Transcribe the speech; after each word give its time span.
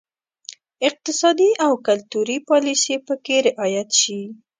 اقتصادي 0.87 1.49
او 1.65 1.71
کلتوري 1.87 2.37
پالیسي 2.49 2.95
پکې 3.07 3.37
رعایت 3.47 3.89
شي. 4.01 4.21